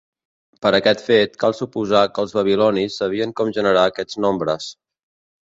Per 0.65 0.69
aquest 0.77 1.03
fet 1.09 1.35
cal 1.43 1.55
suposar 1.59 2.01
que 2.15 2.25
els 2.25 2.35
babilonis 2.39 2.97
sabien 3.03 3.37
com 3.43 3.55
generar 3.59 3.85
aquests 3.93 4.21
nombres. 4.27 4.73